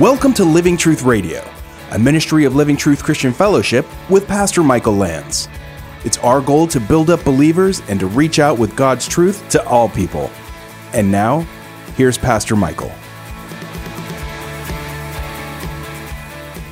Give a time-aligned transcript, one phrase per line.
[0.00, 1.46] Welcome to Living Truth Radio,
[1.90, 5.46] a ministry of Living Truth Christian Fellowship with Pastor Michael Lands.
[6.06, 9.62] It's our goal to build up believers and to reach out with God's truth to
[9.68, 10.30] all people.
[10.94, 11.40] And now,
[11.98, 12.90] here's Pastor Michael.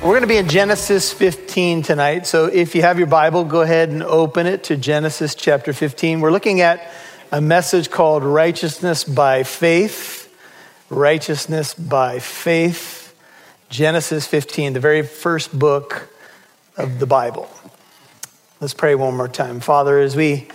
[0.01, 2.25] We're going to be in Genesis 15 tonight.
[2.25, 6.21] So if you have your Bible, go ahead and open it to Genesis chapter 15.
[6.21, 6.91] We're looking at
[7.31, 10.35] a message called Righteousness by Faith.
[10.89, 12.98] Righteousness by Faith.
[13.69, 16.09] Genesis 15, the very first book
[16.75, 17.47] of the Bible.
[18.59, 19.59] Let's pray one more time.
[19.59, 20.47] Father, as we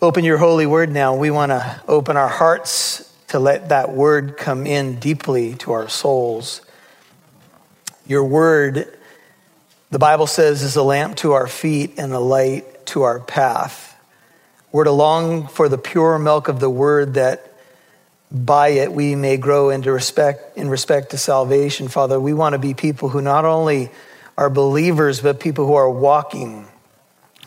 [0.00, 4.36] open your holy word now, we want to open our hearts to let that word
[4.36, 6.60] come in deeply to our souls.
[8.06, 8.96] Your word,
[9.90, 14.00] the Bible says, is a lamp to our feet and a light to our path.
[14.70, 17.51] We're to long for the pure milk of the word that
[18.32, 21.88] by it we may grow into respect in respect to salvation.
[21.88, 23.90] Father we want to be people who not only
[24.38, 26.66] are believers but people who are walking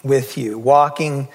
[0.04, 1.28] with you walking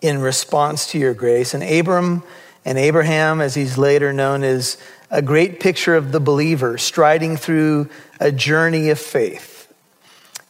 [0.00, 1.54] in response to your grace.
[1.54, 2.24] And abram
[2.64, 4.76] and abraham as he's later known is
[5.08, 9.72] a great picture of the believer striding through a journey of faith.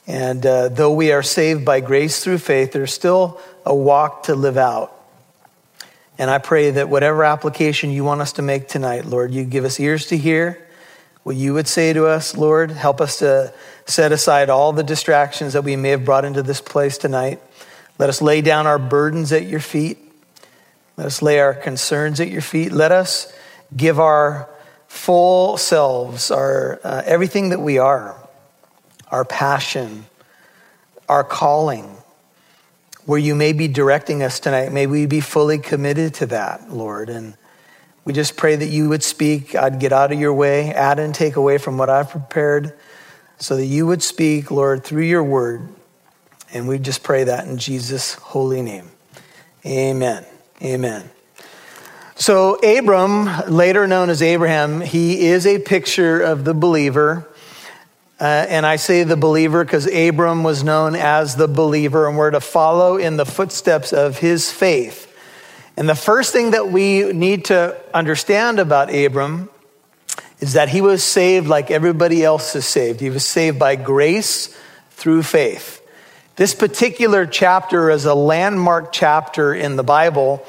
[0.06, 4.34] And uh, though we are saved by grace through faith there's still a walk to
[4.34, 4.95] live out
[6.18, 9.64] and I pray that whatever application you want us to make tonight, Lord, you give
[9.64, 10.66] us ears to hear
[11.22, 12.70] what you would say to us, Lord.
[12.70, 13.52] Help us to
[13.84, 17.40] set aside all the distractions that we may have brought into this place tonight.
[17.98, 19.98] Let us lay down our burdens at your feet.
[20.96, 22.72] Let us lay our concerns at your feet.
[22.72, 23.32] Let us
[23.76, 24.48] give our
[24.88, 28.16] full selves, our uh, everything that we are,
[29.10, 30.06] our passion,
[31.08, 31.96] our calling,
[33.06, 34.72] where you may be directing us tonight.
[34.72, 37.08] May we be fully committed to that, Lord.
[37.08, 37.36] And
[38.04, 39.54] we just pray that you would speak.
[39.54, 42.76] I'd get out of your way, add and take away from what I've prepared,
[43.38, 45.68] so that you would speak, Lord, through your word.
[46.52, 48.90] And we just pray that in Jesus' holy name.
[49.64, 50.24] Amen.
[50.62, 51.10] Amen.
[52.14, 57.28] So, Abram, later known as Abraham, he is a picture of the believer.
[58.18, 62.30] Uh, and I say the believer because Abram was known as the believer, and we're
[62.30, 65.12] to follow in the footsteps of his faith.
[65.76, 69.50] And the first thing that we need to understand about Abram
[70.40, 73.00] is that he was saved like everybody else is saved.
[73.00, 74.58] He was saved by grace
[74.92, 75.82] through faith.
[76.36, 80.44] This particular chapter is a landmark chapter in the Bible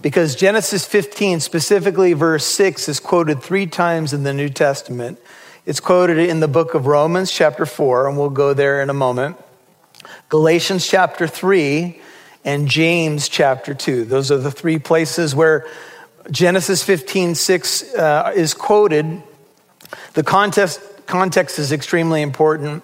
[0.00, 5.20] because Genesis 15, specifically verse 6, is quoted three times in the New Testament.
[5.64, 8.94] It's quoted in the book of Romans, chapter 4, and we'll go there in a
[8.94, 9.36] moment.
[10.28, 12.00] Galatians, chapter 3,
[12.44, 14.04] and James, chapter 2.
[14.04, 15.68] Those are the three places where
[16.32, 19.22] Genesis 15, 6 uh, is quoted.
[20.14, 22.82] The context, context is extremely important.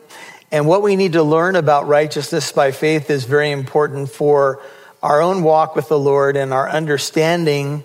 [0.52, 4.62] And what we need to learn about righteousness by faith is very important for
[5.02, 7.84] our own walk with the Lord and our understanding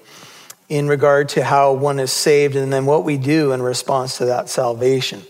[0.70, 4.26] in regard to how one is saved and then what we do in response to
[4.26, 5.22] that salvation.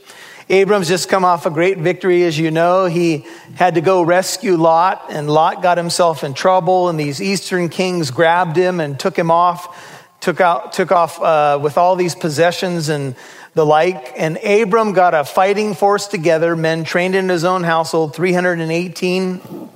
[0.49, 2.85] Abram's just come off a great victory, as you know.
[2.85, 7.69] He had to go rescue Lot, and Lot got himself in trouble, and these eastern
[7.69, 12.13] kings grabbed him and took him off, took, out, took off uh, with all these
[12.13, 13.15] possessions and
[13.53, 14.13] the like.
[14.19, 19.69] And Abram got a fighting force together, men trained in his own household, 318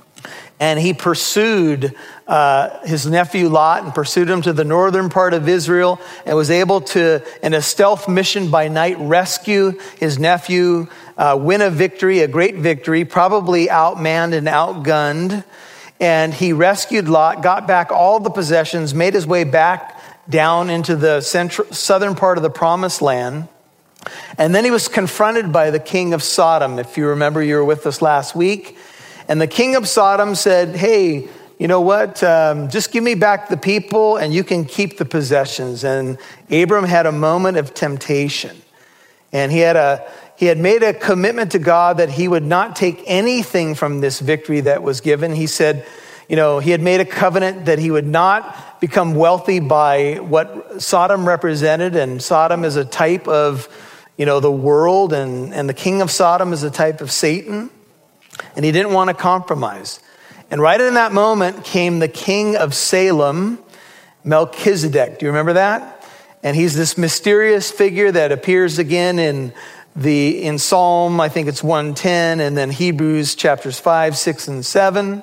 [0.60, 1.94] and he pursued
[2.26, 6.50] uh, his nephew Lot and pursued him to the northern part of Israel and was
[6.50, 12.20] able to, in a stealth mission by night, rescue his nephew, uh, win a victory,
[12.20, 15.44] a great victory, probably outmanned and outgunned.
[16.00, 20.96] And he rescued Lot, got back all the possessions, made his way back down into
[20.96, 23.48] the central, southern part of the promised land.
[24.36, 26.78] And then he was confronted by the king of Sodom.
[26.78, 28.76] If you remember, you were with us last week.
[29.28, 31.28] And the king of Sodom said, Hey,
[31.58, 32.22] you know what?
[32.22, 35.84] Um, just give me back the people and you can keep the possessions.
[35.84, 36.18] And
[36.50, 38.56] Abram had a moment of temptation.
[39.32, 42.74] And he had, a, he had made a commitment to God that he would not
[42.74, 45.34] take anything from this victory that was given.
[45.34, 45.86] He said,
[46.28, 50.80] you know, he had made a covenant that he would not become wealthy by what
[50.80, 51.96] Sodom represented.
[51.96, 53.68] And Sodom is a type of,
[54.16, 57.70] you know, the world, and, and the king of Sodom is a type of Satan
[58.58, 60.00] and he didn't want to compromise.
[60.50, 63.60] And right in that moment came the king of Salem,
[64.24, 65.20] Melchizedek.
[65.20, 66.04] Do you remember that?
[66.42, 69.52] And he's this mysterious figure that appears again in
[69.94, 75.22] the in Psalm, I think it's 110, and then Hebrews chapters 5, 6, and 7.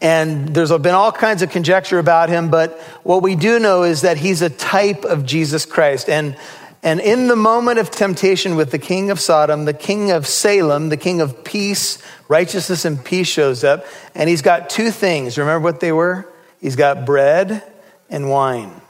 [0.00, 4.00] And there's been all kinds of conjecture about him, but what we do know is
[4.00, 6.08] that he's a type of Jesus Christ.
[6.08, 6.36] And
[6.82, 10.90] And in the moment of temptation with the king of Sodom, the king of Salem,
[10.90, 11.98] the king of peace,
[12.28, 13.84] righteousness, and peace shows up.
[14.14, 15.38] And he's got two things.
[15.38, 16.32] Remember what they were?
[16.60, 17.62] He's got bread
[18.08, 18.80] and wine.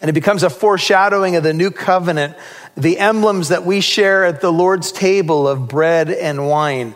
[0.00, 2.36] And it becomes a foreshadowing of the new covenant,
[2.76, 6.94] the emblems that we share at the Lord's table of bread and wine.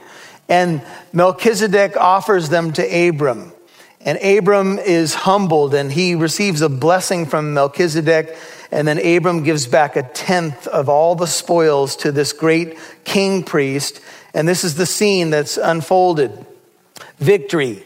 [0.48, 3.52] And Melchizedek offers them to Abram.
[4.00, 8.36] And Abram is humbled and he receives a blessing from Melchizedek.
[8.70, 13.42] And then Abram gives back a tenth of all the spoils to this great king
[13.42, 14.00] priest.
[14.34, 16.46] And this is the scene that's unfolded
[17.18, 17.84] victory.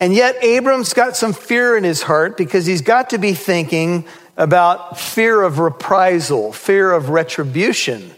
[0.00, 4.06] And yet, Abram's got some fear in his heart because he's got to be thinking
[4.36, 8.12] about fear of reprisal, fear of retribution.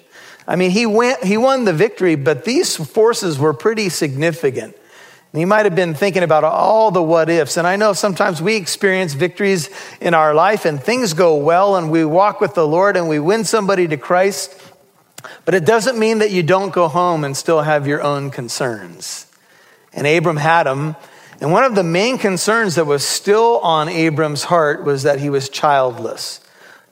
[0.47, 4.77] I mean, he, went, he won the victory, but these forces were pretty significant.
[5.33, 7.57] And he might have been thinking about all the what ifs.
[7.57, 11.91] And I know sometimes we experience victories in our life and things go well and
[11.91, 14.61] we walk with the Lord and we win somebody to Christ.
[15.45, 19.27] But it doesn't mean that you don't go home and still have your own concerns.
[19.93, 20.97] And Abram had them.
[21.41, 25.31] And one of the main concerns that was still on Abram's heart was that he
[25.31, 26.41] was childless.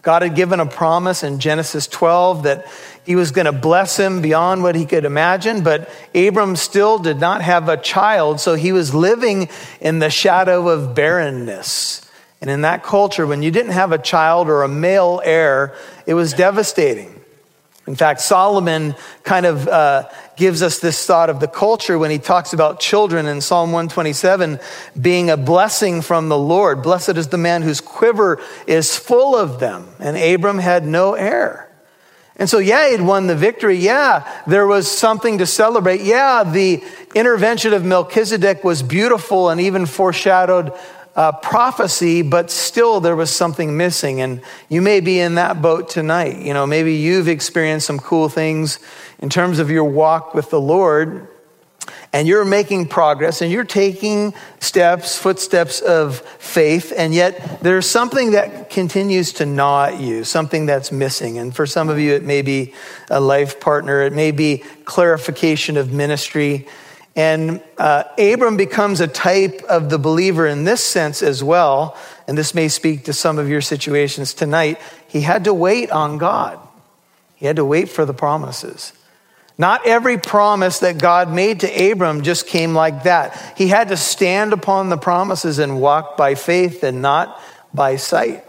[0.02, 2.66] God had given a promise in Genesis 12 that
[3.08, 7.18] he was going to bless him beyond what he could imagine, but Abram still did
[7.18, 9.48] not have a child, so he was living
[9.80, 12.06] in the shadow of barrenness.
[12.42, 15.74] And in that culture, when you didn't have a child or a male heir,
[16.04, 17.18] it was devastating.
[17.86, 22.18] In fact, Solomon kind of uh, gives us this thought of the culture when he
[22.18, 24.60] talks about children in Psalm 127
[25.00, 26.82] being a blessing from the Lord.
[26.82, 29.88] Blessed is the man whose quiver is full of them.
[29.98, 31.67] And Abram had no heir.
[32.38, 33.76] And so, yeah, he'd won the victory.
[33.76, 36.02] Yeah, there was something to celebrate.
[36.02, 40.72] Yeah, the intervention of Melchizedek was beautiful and even foreshadowed
[41.16, 44.20] uh, prophecy, but still there was something missing.
[44.20, 46.38] And you may be in that boat tonight.
[46.38, 48.78] You know, maybe you've experienced some cool things
[49.18, 51.26] in terms of your walk with the Lord,
[52.12, 58.30] and you're making progress and you're taking steps, footsteps of faith, and yet there's something
[58.30, 61.38] that continues to gnaw at you, something that's missing.
[61.38, 62.72] And for some of you, it may be
[63.10, 66.66] a life partner, it may be clarification of ministry.
[67.14, 71.96] And uh, Abram becomes a type of the believer in this sense as well.
[72.28, 74.80] And this may speak to some of your situations tonight.
[75.08, 76.58] He had to wait on God,
[77.34, 78.92] he had to wait for the promises.
[79.58, 83.54] Not every promise that God made to Abram just came like that.
[83.58, 87.40] He had to stand upon the promises and walk by faith and not
[87.74, 88.44] by sight.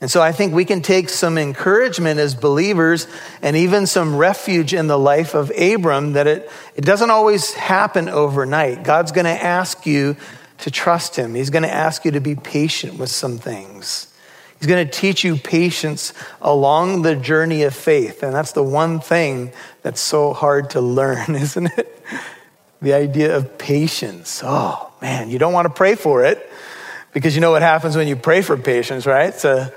[0.00, 3.08] And so I think we can take some encouragement as believers
[3.42, 8.08] and even some refuge in the life of Abram that it, it doesn't always happen
[8.08, 8.84] overnight.
[8.84, 10.16] God's going to ask you
[10.58, 11.34] to trust him.
[11.34, 14.12] He's going to ask you to be patient with some things.
[14.58, 18.22] He's going to teach you patience along the journey of faith.
[18.22, 22.02] And that's the one thing that's so hard to learn, isn't it?
[22.80, 24.42] The idea of patience.
[24.44, 26.50] Oh, man, you don't want to pray for it
[27.12, 29.34] because you know what happens when you pray for patience, right?
[29.34, 29.72] So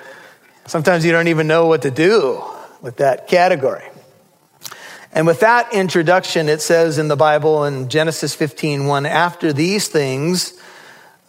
[0.65, 2.43] sometimes you don't even know what to do
[2.81, 3.85] with that category.
[5.11, 9.87] And with that introduction, it says in the Bible in Genesis 15 1, after these
[9.87, 10.53] things,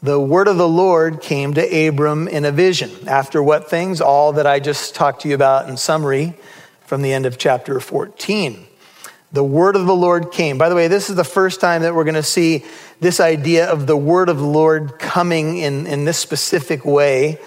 [0.03, 2.91] the word of the Lord came to Abram in a vision.
[3.09, 4.01] After what things?
[4.01, 6.35] All that I just talked to you about in summary
[6.87, 8.67] from the end of chapter 14
[9.33, 10.59] the word of the Lord came.
[10.59, 12.65] By the way, this is the first time that we're going to see
[12.99, 17.39] this idea of the word of the Lord coming in, in this specific way.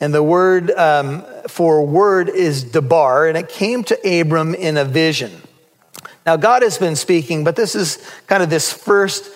[0.00, 4.84] And the word um, for word is debar, and it came to Abram in a
[4.84, 5.30] vision.
[6.26, 9.30] Now, God has been speaking, but this is kind of this first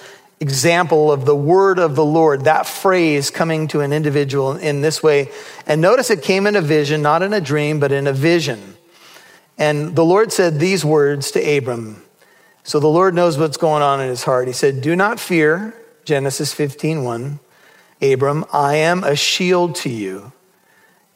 [0.44, 5.02] example of the word of the Lord, that phrase coming to an individual in this
[5.02, 5.30] way.
[5.66, 8.76] And notice it came in a vision, not in a dream, but in a vision.
[9.56, 12.02] And the Lord said these words to Abram.
[12.62, 14.46] So the Lord knows what's going on in his heart.
[14.46, 15.74] He said, Do not fear,
[16.04, 17.40] Genesis 15 1.
[18.02, 20.32] Abram, I am a shield to you.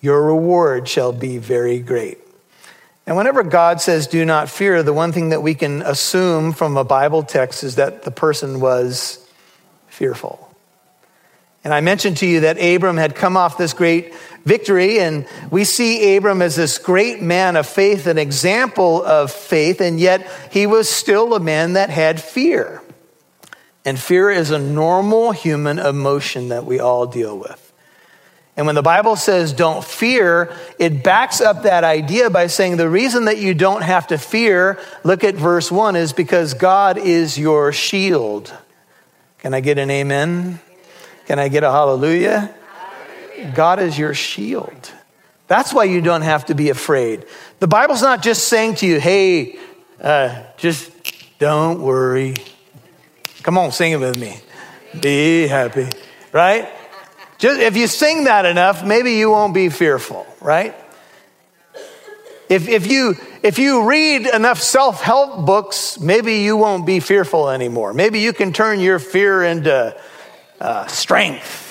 [0.01, 2.19] Your reward shall be very great.
[3.09, 6.77] And whenever God says, do not fear, the one thing that we can assume from
[6.77, 9.27] a Bible text is that the person was
[9.87, 10.55] fearful.
[11.65, 15.01] And I mentioned to you that Abram had come off this great victory.
[15.01, 19.99] And we see Abram as this great man of faith, an example of faith, and
[19.99, 22.83] yet he was still a man that had fear.
[23.87, 27.68] And fear is a normal human emotion that we all deal with.
[28.59, 32.89] And when the Bible says don't fear, it backs up that idea by saying the
[32.89, 37.39] reason that you don't have to fear, look at verse 1, is because God is
[37.39, 38.53] your shield.
[39.39, 40.59] Can I get an amen?
[41.27, 42.53] Can I get a hallelujah?
[43.55, 44.93] God is your shield.
[45.47, 47.27] That's why you don't have to be afraid.
[47.61, 49.57] The Bible's not just saying to you, hey,
[50.01, 50.91] uh, just
[51.39, 52.35] don't worry.
[53.45, 54.41] Come on, sing it with me.
[55.01, 55.89] Be happy,
[56.33, 56.69] right?
[57.39, 60.75] Just if you sing that enough, maybe you won't be fearful, right?
[62.49, 67.51] If, if, you, if you read enough self help books, maybe you won't be fearful
[67.51, 67.93] anymore.
[67.93, 69.97] Maybe you can turn your fear into
[70.61, 71.67] uh, strength.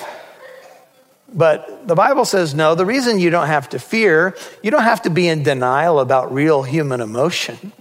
[1.32, 5.02] But the Bible says no, the reason you don't have to fear, you don't have
[5.02, 7.72] to be in denial about real human emotion.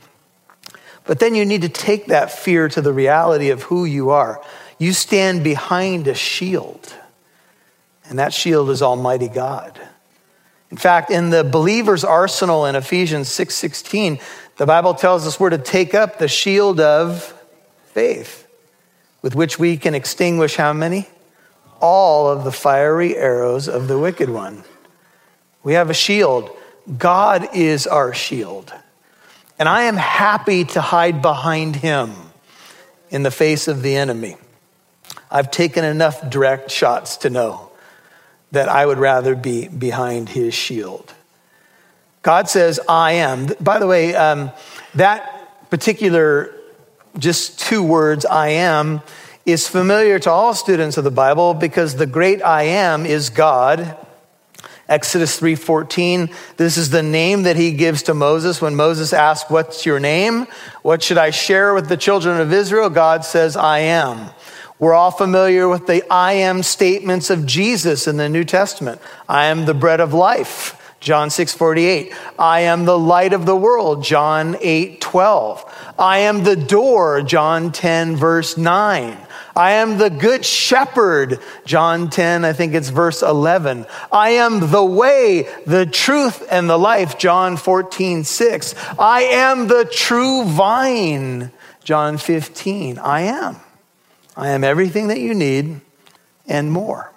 [1.05, 4.43] But then you need to take that fear to the reality of who you are.
[4.77, 6.93] You stand behind a shield,
[8.09, 9.79] and that shield is Almighty God.
[10.69, 14.19] In fact, in the believer's arsenal in Ephesians 6:16,
[14.57, 17.33] the Bible tells us we're to take up the shield of
[17.93, 18.47] faith,
[19.21, 21.07] with which we can extinguish how many?
[21.79, 24.63] All of the fiery arrows of the wicked one.
[25.63, 26.49] We have a shield.
[26.97, 28.73] God is our shield.
[29.59, 32.13] And I am happy to hide behind him
[33.09, 34.37] in the face of the enemy.
[35.29, 37.66] I've taken enough direct shots to know
[38.51, 41.13] that I would rather be behind his shield.
[42.21, 43.47] God says, I am.
[43.59, 44.51] By the way, um,
[44.95, 46.53] that particular,
[47.17, 49.01] just two words, I am,
[49.45, 53.97] is familiar to all students of the Bible because the great I am is God.
[54.89, 59.85] Exodus 3:14 this is the name that he gives to Moses when Moses asks what's
[59.85, 60.47] your name
[60.81, 64.29] what should I share with the children of Israel God says I am
[64.79, 69.01] we're all familiar with the I am statements of Jesus in the New Testament.
[69.27, 70.75] I am the bread of life.
[70.99, 72.13] John 6 48.
[72.37, 74.03] I am the light of the world.
[74.03, 75.93] John 8 12.
[75.97, 77.21] I am the door.
[77.21, 79.17] John 10 verse 9.
[79.55, 81.39] I am the good shepherd.
[81.65, 83.87] John 10, I think it's verse 11.
[84.11, 87.17] I am the way, the truth, and the life.
[87.17, 88.75] John 14 6.
[88.99, 91.51] I am the true vine.
[91.83, 92.99] John 15.
[92.99, 93.55] I am.
[94.37, 95.81] I am everything that you need
[96.47, 97.11] and more.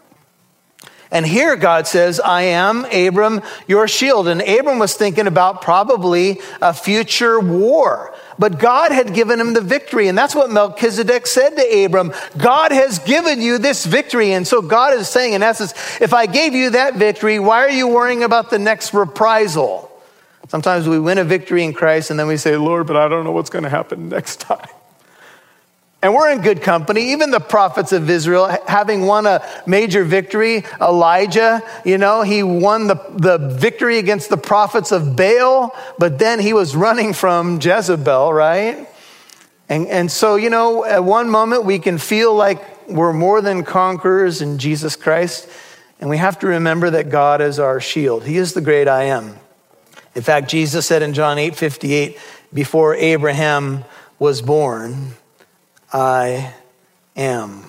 [1.13, 4.29] And here God says, I am Abram, your shield.
[4.29, 8.15] And Abram was thinking about probably a future war.
[8.39, 10.07] But God had given him the victory.
[10.07, 14.33] And that's what Melchizedek said to Abram God has given you this victory.
[14.33, 17.71] And so God is saying, in essence, if I gave you that victory, why are
[17.71, 19.91] you worrying about the next reprisal?
[20.49, 23.25] Sometimes we win a victory in Christ and then we say, Lord, but I don't
[23.25, 24.69] know what's going to happen next time.
[26.03, 27.13] And we're in good company.
[27.13, 32.87] Even the prophets of Israel, having won a major victory, Elijah, you know, he won
[32.87, 38.33] the, the victory against the prophets of Baal, but then he was running from Jezebel,
[38.33, 38.89] right?
[39.69, 43.63] And, and so, you know, at one moment we can feel like we're more than
[43.63, 45.49] conquerors in Jesus Christ.
[46.01, 48.25] And we have to remember that God is our shield.
[48.25, 49.37] He is the great I am.
[50.15, 52.19] In fact, Jesus said in John 8 58,
[52.53, 53.85] before Abraham
[54.19, 55.15] was born,
[55.93, 56.55] I
[57.17, 57.65] am.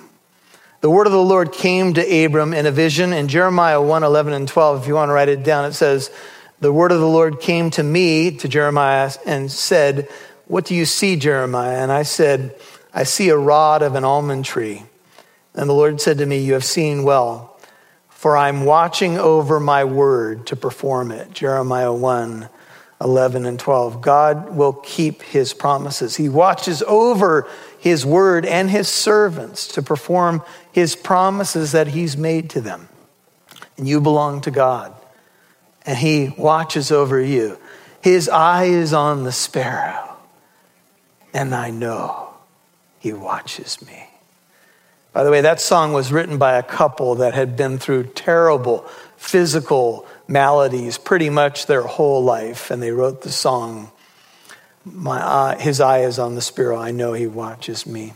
[0.81, 4.33] The word of the Lord came to Abram in a vision in Jeremiah 1 11
[4.33, 4.81] and 12.
[4.81, 6.11] If you want to write it down, it says,
[6.59, 10.07] The word of the Lord came to me, to Jeremiah, and said,
[10.45, 11.77] What do you see, Jeremiah?
[11.77, 12.55] And I said,
[12.93, 14.83] I see a rod of an almond tree.
[15.53, 17.59] And the Lord said to me, You have seen well,
[18.09, 21.33] for I'm watching over my word to perform it.
[21.33, 22.49] Jeremiah 1
[23.01, 23.99] 11 and 12.
[23.99, 26.15] God will keep his promises.
[26.15, 27.47] He watches over
[27.81, 32.87] his word and his servants to perform his promises that he's made to them.
[33.75, 34.93] And you belong to God,
[35.83, 37.57] and he watches over you.
[38.03, 40.15] His eye is on the sparrow,
[41.33, 42.35] and I know
[42.99, 44.07] he watches me.
[45.11, 48.85] By the way, that song was written by a couple that had been through terrible
[49.17, 53.91] physical maladies pretty much their whole life, and they wrote the song
[54.85, 56.77] my eye, his eye is on the sparrow.
[56.77, 58.13] I know he watches me.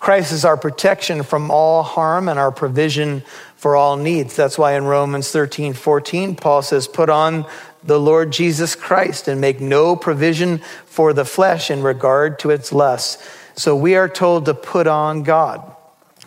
[0.00, 3.22] Christ is our protection from all harm and our provision
[3.56, 4.36] for all needs.
[4.36, 7.44] That's why in Romans 13, 14, Paul says, Put on
[7.82, 12.72] the Lord Jesus Christ and make no provision for the flesh in regard to its
[12.72, 13.22] lusts.
[13.56, 15.74] So we are told to put on God.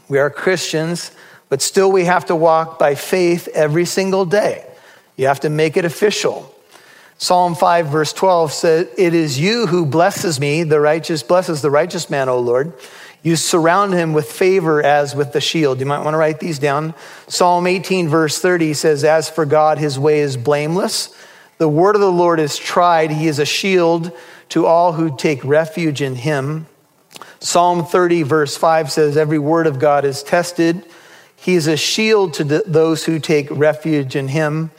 [0.10, 1.12] We are Christians,
[1.48, 4.66] but still we have to walk by faith every single day.
[5.16, 6.54] You have to make it official.
[7.22, 11.70] Psalm 5, verse 12 says, It is you who blesses me, the righteous, blesses the
[11.70, 12.74] righteous man, O Lord.
[13.22, 15.80] You surround him with favor as with the shield.
[15.80, 16.96] You might want to write these down.
[17.28, 21.16] Psalm 18, verse 30 says, As for God, his way is blameless.
[21.60, 23.12] The word of the Lord is tried.
[23.12, 24.18] He is a shield
[24.50, 26.66] to all who take refuge in him.
[27.40, 30.84] Psalm 30, verse 5 says, Every word of God is tested.
[31.36, 34.72] He is a shield to those who take refuge in him.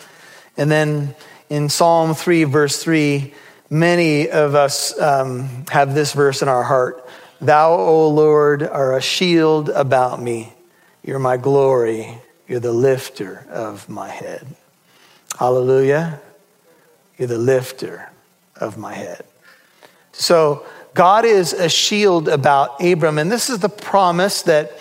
[0.57, 1.15] And then
[1.53, 3.35] in Psalm 3, verse 3,
[3.69, 7.07] many of us um, have this verse in our heart
[7.43, 10.55] Thou, O Lord, are a shield about me.
[11.05, 12.17] You're my glory.
[12.49, 14.47] You're the lifter of my head.
[15.39, 16.23] Hallelujah.
[17.19, 18.11] You're the lifter
[18.57, 19.23] of my head.
[20.13, 24.73] So, God is a shield about Abram, and this is the promise that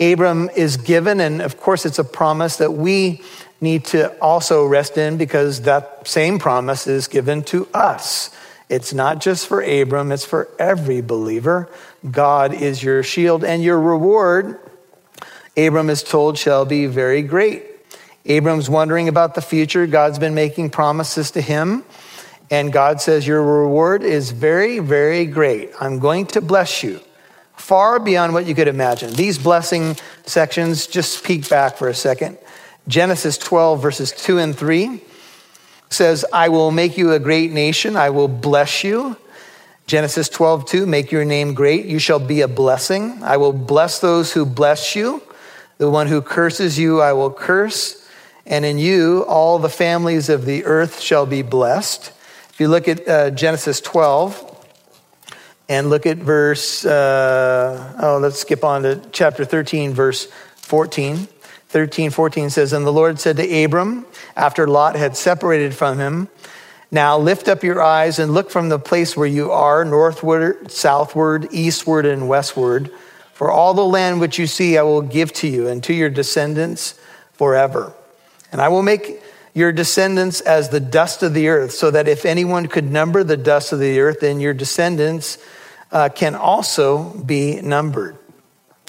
[0.00, 1.20] Abram is given.
[1.20, 3.22] And of course, it's a promise that we
[3.60, 8.30] need to also rest in because that same promise is given to us.
[8.68, 11.68] It's not just for Abram, it's for every believer.
[12.10, 14.58] God is your shield, and your reward,
[15.56, 17.64] Abram is told, shall be very great.
[18.24, 19.86] Abram's wondering about the future.
[19.86, 21.84] God's been making promises to him.
[22.50, 25.70] And God says, Your reward is very, very great.
[25.80, 27.00] I'm going to bless you
[27.56, 29.12] far beyond what you could imagine.
[29.14, 29.96] These blessing
[30.26, 32.38] sections, just peek back for a second.
[32.88, 35.02] Genesis 12, verses 2 and 3
[35.90, 37.96] says, I will make you a great nation.
[37.96, 39.16] I will bless you.
[39.86, 41.86] Genesis 12, 2, make your name great.
[41.86, 43.22] You shall be a blessing.
[43.22, 45.22] I will bless those who bless you.
[45.78, 48.08] The one who curses you, I will curse.
[48.46, 52.12] And in you, all the families of the earth shall be blessed.
[52.50, 54.66] If you look at uh, Genesis 12
[55.68, 60.26] and look at verse, uh, oh, let's skip on to chapter 13, verse
[60.56, 61.28] 14.
[61.68, 64.06] 13, 14 says, And the Lord said to Abram,
[64.36, 66.28] after Lot had separated from him,
[66.90, 71.48] Now lift up your eyes and look from the place where you are, northward, southward,
[71.50, 72.90] eastward, and westward.
[73.34, 76.08] For all the land which you see, I will give to you and to your
[76.08, 76.98] descendants
[77.32, 77.92] forever.
[78.52, 82.24] And I will make your descendants as the dust of the earth, so that if
[82.24, 85.38] anyone could number the dust of the earth, then your descendants
[85.92, 88.16] uh, can also be numbered.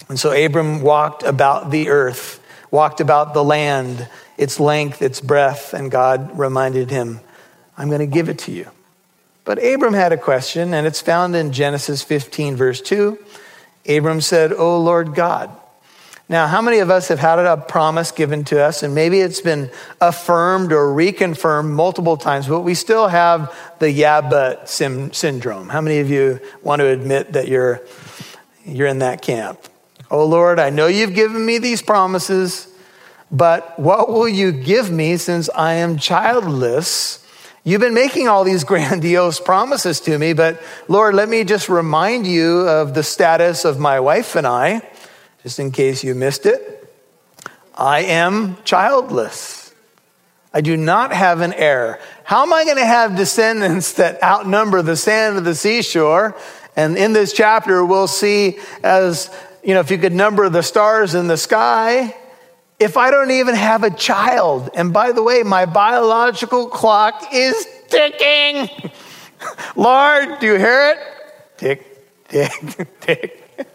[0.10, 2.40] And so Abram walked about the earth,
[2.72, 4.08] walked about the land,
[4.38, 7.20] its length, its breadth, and God reminded him,
[7.78, 8.70] I'm going to give it to you.
[9.46, 13.18] But Abram had a question, and it's found in Genesis 15, verse 2.
[13.88, 15.50] Abram said, O Lord God,
[16.30, 19.40] now, how many of us have had a promise given to us, and maybe it's
[19.40, 25.70] been affirmed or reconfirmed multiple times, but we still have the yeah, but syndrome?
[25.70, 27.82] How many of you want to admit that you're,
[28.66, 29.58] you're in that camp?
[30.10, 32.68] Oh Lord, I know you've given me these promises,
[33.32, 37.26] but what will you give me since I am childless?
[37.64, 42.26] You've been making all these grandiose promises to me, but Lord, let me just remind
[42.26, 44.82] you of the status of my wife and I
[45.48, 46.94] just in case you missed it,
[47.74, 49.74] I am childless.
[50.54, 52.02] I do not have an heir.
[52.26, 56.36] How am I going to have descendants that outnumber the sand of the seashore?
[56.76, 59.34] And in this chapter, we'll see as,
[59.68, 62.16] you know, if you could number the stars in the sky,
[62.80, 67.68] if I don't even have a child, and by the way, my biological clock is
[67.90, 68.70] ticking.
[69.76, 71.00] Lord, do you hear it?
[71.58, 73.68] Tick, tick, tick.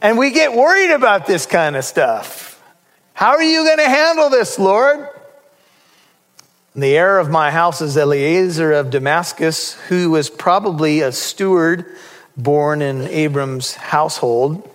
[0.00, 2.58] And we get worried about this kind of stuff.
[3.12, 5.06] How are you going to handle this, Lord?
[6.72, 11.98] And The heir of my house is Eliezer of Damascus, who was probably a steward
[12.36, 14.68] born in Abram's household.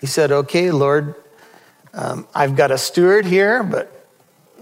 [0.00, 1.14] He said, Okay, Lord,
[1.94, 3.90] um, I've got a steward here, but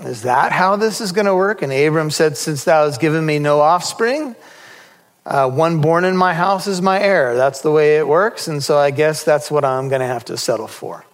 [0.00, 1.62] is that how this is going to work?
[1.62, 4.34] And Abram said, Since thou hast given me no offspring,
[5.26, 7.36] uh, one born in my house is my heir.
[7.36, 8.48] That's the way it works.
[8.48, 11.04] And so I guess that's what I'm going to have to settle for.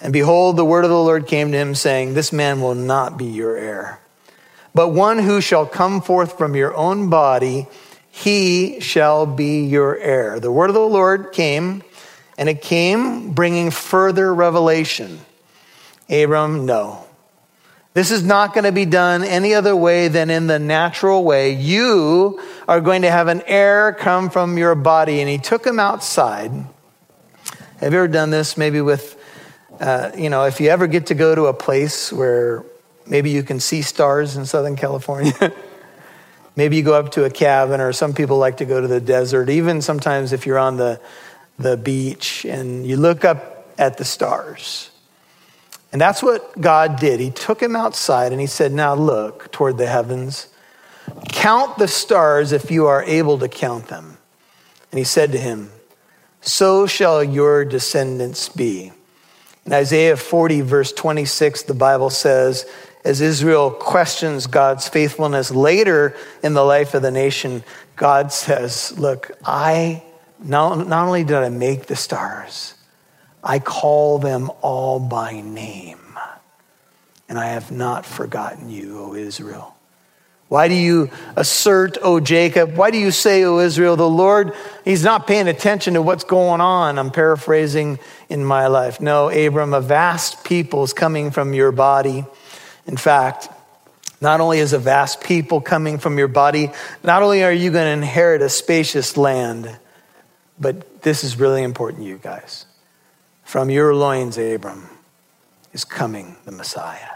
[0.00, 3.18] And behold, the word of the Lord came to him, saying, This man will not
[3.18, 4.00] be your heir,
[4.74, 7.66] but one who shall come forth from your own body,
[8.18, 10.40] he shall be your heir.
[10.40, 11.84] The word of the Lord came,
[12.36, 15.20] and it came bringing further revelation.
[16.10, 17.04] Abram, no.
[17.94, 21.52] This is not going to be done any other way than in the natural way.
[21.52, 25.20] You are going to have an heir come from your body.
[25.20, 26.50] And he took him outside.
[26.50, 28.56] Have you ever done this?
[28.56, 29.16] Maybe with,
[29.80, 32.64] uh, you know, if you ever get to go to a place where
[33.06, 35.32] maybe you can see stars in Southern California.
[36.58, 39.00] maybe you go up to a cabin, or some people like to go to the
[39.00, 39.48] desert.
[39.48, 41.00] Even sometimes if you're on the,
[41.56, 44.90] the beach and you look up at the stars.
[45.92, 47.20] And that's what God did.
[47.20, 50.48] He took him outside and he said, Now look toward the heavens.
[51.28, 54.18] Count the stars if you are able to count them.
[54.90, 55.70] And he said to him,
[56.40, 58.90] So shall your descendants be.
[59.64, 62.66] In Isaiah 40, verse 26, the Bible says,
[63.08, 67.64] as Israel questions God's faithfulness later in the life of the nation,
[67.96, 70.02] God says, Look, I
[70.44, 72.74] not, not only did I make the stars,
[73.42, 75.98] I call them all by name.
[77.30, 79.74] and I have not forgotten you, O Israel.
[80.48, 82.76] Why do you assert, O Jacob?
[82.76, 84.52] Why do you say, O Israel, the Lord,
[84.84, 86.98] he's not paying attention to what's going on?
[86.98, 89.00] I'm paraphrasing in my life.
[89.00, 92.26] No, Abram, a vast people is coming from your body.
[92.88, 93.48] In fact,
[94.20, 96.70] not only is a vast people coming from your body,
[97.04, 99.78] not only are you going to inherit a spacious land,
[100.58, 102.64] but this is really important, you guys.
[103.44, 104.88] From your loins, Abram,
[105.72, 107.10] is coming the Messiah.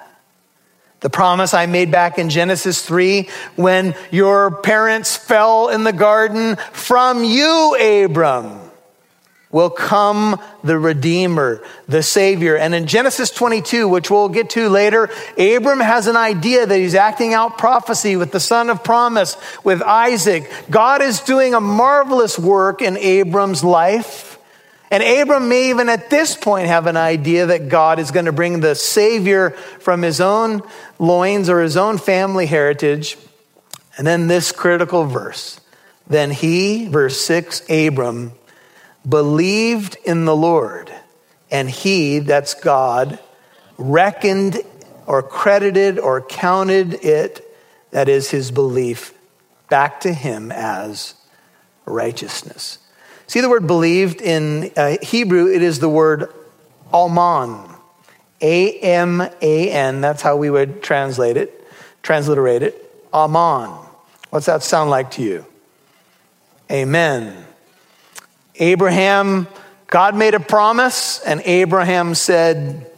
[1.01, 6.57] The promise I made back in Genesis 3 when your parents fell in the garden
[6.73, 8.62] from you, Abram,
[9.53, 12.57] will come the Redeemer, the Savior.
[12.57, 16.95] And in Genesis 22, which we'll get to later, Abram has an idea that he's
[16.95, 20.51] acting out prophecy with the son of promise, with Isaac.
[20.71, 24.38] God is doing a marvelous work in Abram's life.
[24.91, 28.33] And Abram may even at this point have an idea that God is going to
[28.33, 30.62] bring the Savior from his own
[30.99, 33.17] loins or his own family heritage.
[33.99, 35.61] And then this critical verse.
[36.07, 38.33] Then he, verse 6, Abram,
[39.09, 40.93] believed in the Lord,
[41.51, 43.19] and he, that's God,
[43.79, 44.59] reckoned
[45.07, 47.45] or credited or counted it,
[47.91, 49.12] that is his belief,
[49.69, 51.15] back to him as
[51.85, 52.79] righteousness.
[53.27, 56.33] See the word believed in uh, Hebrew, it is the word
[56.93, 57.71] aman.
[58.41, 61.65] A M A N, that's how we would translate it,
[62.03, 63.07] transliterate it.
[63.12, 63.71] Aman.
[64.31, 65.47] What's that sound like to you?
[66.71, 67.47] Amen.
[68.62, 69.48] Abraham,
[69.88, 72.88] God made a promise, and Abraham said,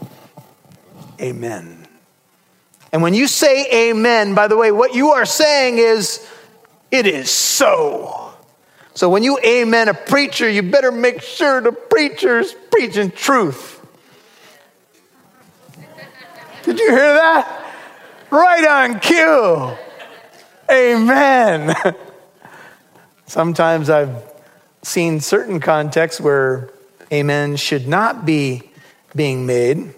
[1.19, 1.89] Amen.
[2.93, 6.31] And when you say amen, by the way, what you are saying is,
[6.91, 8.35] it is so.
[8.93, 13.81] So when you amen a preacher, you better make sure the preacher's preaching truth.
[16.65, 17.65] Did you hear that?
[18.31, 19.77] Right on cue.
[20.71, 21.75] Amen.
[23.27, 24.34] Sometimes I've
[24.85, 26.71] seen certain contexts where
[27.13, 28.63] amen should not be
[29.17, 29.95] being made.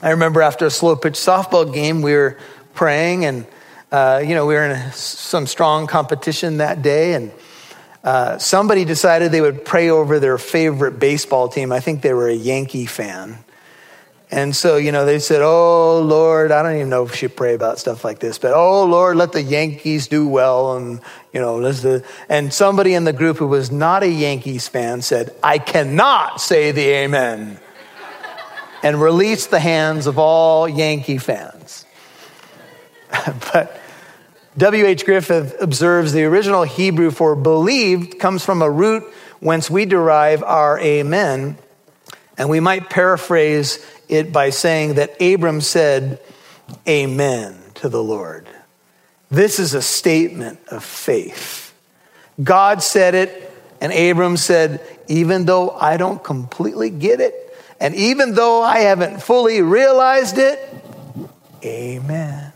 [0.00, 2.38] I remember after a slow pitch softball game, we were
[2.74, 3.46] praying and,
[3.90, 7.32] uh, you know, we were in a, some strong competition that day and
[8.04, 11.70] uh, somebody decided they would pray over their favorite baseball team.
[11.70, 13.38] I think they were a Yankee fan.
[14.30, 17.54] And so, you know, they said, Oh, Lord, I don't even know if she pray
[17.54, 20.76] about stuff like this, but oh, Lord, let the Yankees do well.
[20.76, 21.00] And,
[21.32, 25.34] you know, the, and somebody in the group who was not a Yankees fan said,
[25.42, 27.58] I cannot say the amen.
[28.82, 31.86] and released the hands of all Yankee fans.
[33.52, 33.80] but
[34.58, 35.06] W.H.
[35.06, 39.02] Griffith observes the original Hebrew for believed comes from a root
[39.40, 41.56] whence we derive our amen.
[42.36, 46.20] And we might paraphrase it by saying that Abram said,
[46.86, 48.46] Amen to the Lord.
[49.32, 51.72] This is a statement of faith.
[52.42, 57.34] God said it, and Abram said, Even though I don't completely get it,
[57.80, 60.58] and even though I haven't fully realized it,
[61.64, 62.52] Amen.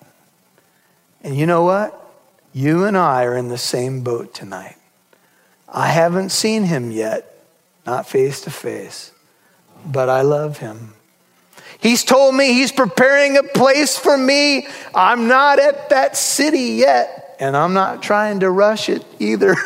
[1.22, 2.02] And you know what?
[2.52, 4.76] You and I are in the same boat tonight.
[5.68, 7.42] I haven't seen him yet,
[7.86, 9.12] not face to face,
[9.84, 10.95] but I love him.
[11.80, 14.66] He's told me he's preparing a place for me.
[14.94, 19.56] I'm not at that city yet, and I'm not trying to rush it either.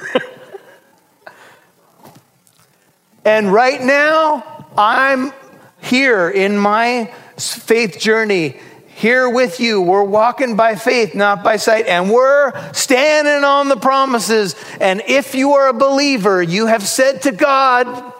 [3.25, 5.33] and right now, I'm
[5.81, 8.59] here in my faith journey
[9.01, 9.81] here with you.
[9.81, 14.55] We're walking by faith, not by sight, and we're standing on the promises.
[14.79, 18.13] And if you are a believer, you have said to God,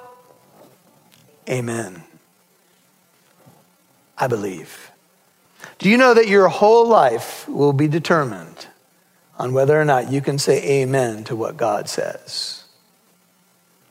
[1.49, 2.03] Amen.
[4.21, 4.91] I believe.
[5.79, 8.67] Do you know that your whole life will be determined
[9.39, 12.65] on whether or not you can say amen to what God says?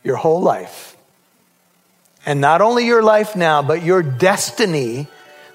[0.04, 0.96] Your whole life.
[2.26, 5.08] And not only your life now, but your destiny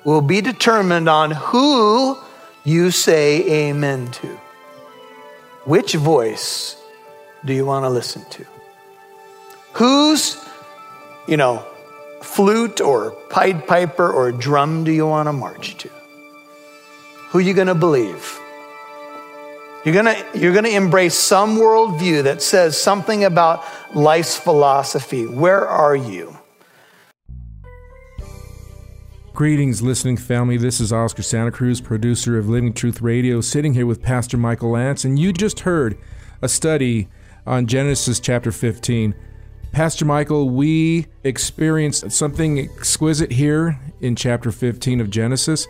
[0.04, 2.18] will be determined on who
[2.64, 4.40] you say amen to.
[5.64, 6.76] Which voice
[7.44, 8.46] do you want to listen to?
[9.74, 10.36] Whose,
[11.28, 11.64] you know,
[12.24, 15.88] flute or pied piper or drum do you want to march to?
[17.28, 18.40] Who are you going to believe?
[19.84, 25.26] You're going to, you're going to embrace some worldview that says something about life's philosophy.
[25.26, 26.38] Where are you?
[29.34, 30.56] Greetings, listening family.
[30.56, 34.70] This is Oscar Santa Cruz, producer of Living Truth Radio, sitting here with Pastor Michael
[34.70, 35.98] Lance, and you just heard
[36.40, 37.08] a study
[37.46, 39.14] on Genesis chapter 15.
[39.74, 45.66] Pastor Michael, we experienced something exquisite here in chapter 15 of Genesis.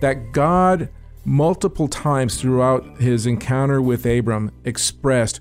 [0.00, 0.88] that God,
[1.24, 5.40] multiple times throughout his encounter with Abram, expressed,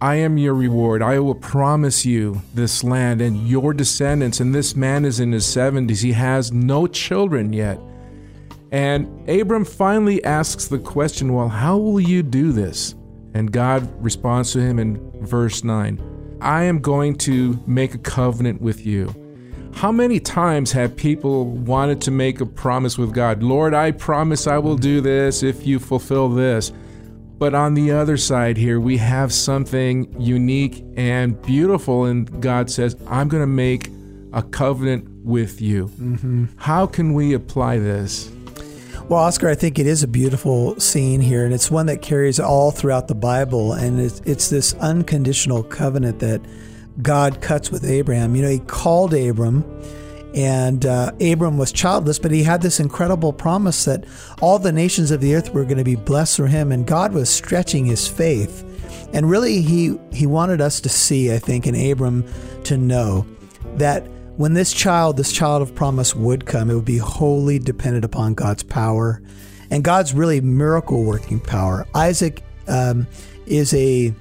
[0.00, 1.02] I am your reward.
[1.02, 4.40] I will promise you this land and your descendants.
[4.40, 6.02] And this man is in his 70s.
[6.02, 7.78] He has no children yet.
[8.72, 12.94] And Abram finally asks the question, Well, how will you do this?
[13.34, 18.60] And God responds to him in verse 9 I am going to make a covenant
[18.60, 19.14] with you.
[19.74, 23.42] How many times have people wanted to make a promise with God?
[23.42, 26.72] Lord, I promise I will do this if you fulfill this.
[27.38, 32.96] But on the other side here, we have something unique and beautiful, and God says,
[33.08, 33.90] I'm going to make
[34.32, 35.88] a covenant with you.
[35.88, 36.44] Mm-hmm.
[36.56, 38.30] How can we apply this?
[39.06, 42.40] Well, Oscar, I think it is a beautiful scene here, and it's one that carries
[42.40, 46.40] all throughout the Bible, and it's, it's this unconditional covenant that
[47.02, 48.34] God cuts with Abraham.
[48.34, 49.62] You know, he called Abram,
[50.34, 54.06] and uh, Abram was childless, but he had this incredible promise that
[54.40, 57.12] all the nations of the earth were going to be blessed through him, and God
[57.12, 58.64] was stretching his faith.
[59.12, 62.24] And really, he, he wanted us to see, I think, in Abram
[62.64, 63.26] to know
[63.74, 68.04] that when this child, this child of promise would come, it would be wholly dependent
[68.04, 69.22] upon God's power
[69.70, 71.86] and God's really miracle working power.
[71.94, 73.06] Isaac um,
[73.46, 74.14] is a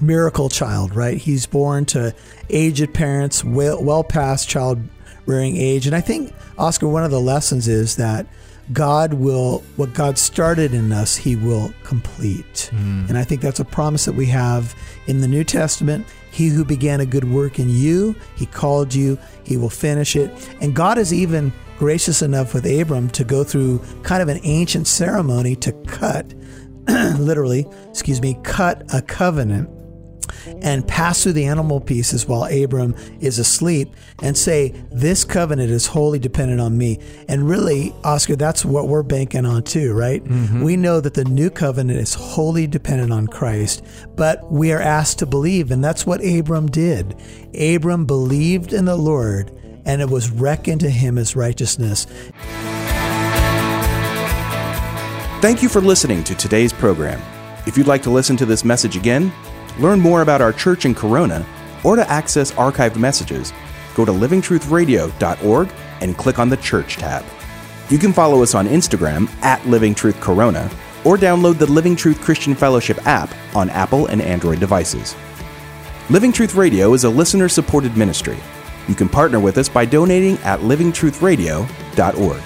[0.00, 1.16] miracle child, right?
[1.16, 2.14] He's born to
[2.50, 4.80] aged parents, well, well past child
[5.26, 5.86] rearing age.
[5.86, 8.26] And I think, Oscar, one of the lessons is that
[8.72, 12.70] God will, what God started in us, He will complete.
[12.72, 13.08] Mm.
[13.08, 14.74] And I think that's a promise that we have
[15.06, 16.06] in the New Testament.
[16.30, 20.30] He who began a good work in you, He called you, He will finish it.
[20.60, 24.86] And God is even gracious enough with Abram to go through kind of an ancient
[24.86, 26.34] ceremony to cut,
[27.18, 29.70] literally, excuse me, cut a covenant
[30.62, 35.86] and pass through the animal pieces while Abram is asleep and say, This covenant is
[35.86, 36.98] wholly dependent on me.
[37.28, 40.24] And really, Oscar, that's what we're banking on too, right?
[40.24, 40.62] Mm-hmm.
[40.62, 43.84] We know that the new covenant is wholly dependent on Christ,
[44.16, 47.16] but we are asked to believe, and that's what Abram did.
[47.58, 49.50] Abram believed in the Lord,
[49.84, 52.06] and it was reckoned to him as righteousness.
[55.40, 57.22] Thank you for listening to today's program.
[57.64, 59.32] If you'd like to listen to this message again,
[59.78, 61.46] learn more about our church in Corona,
[61.84, 63.52] or to access archived messages,
[63.94, 67.24] go to livingtruthradio.org and click on the Church tab.
[67.90, 70.70] You can follow us on Instagram at Living Truth Corona
[71.04, 75.16] or download the Living Truth Christian Fellowship app on Apple and Android devices.
[76.10, 78.38] Living Truth Radio is a listener supported ministry.
[78.88, 82.42] You can partner with us by donating at livingtruthradio.org.